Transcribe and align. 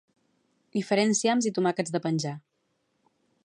hi 0.77 0.81
faré 0.87 1.03
enciams 1.09 1.49
i 1.49 1.53
tomàquets 1.59 1.93
de 1.97 2.01
penjar 2.07 2.35